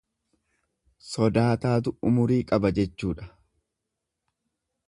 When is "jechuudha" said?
2.81-3.31